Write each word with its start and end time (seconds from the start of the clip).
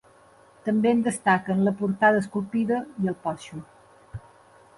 També 0.69 0.93
en 0.95 1.03
destaquen 1.07 1.61
la 1.67 1.73
portada 1.83 2.23
esculpida 2.25 2.81
i 3.05 3.13
el 3.13 3.19
porxo. 3.27 3.63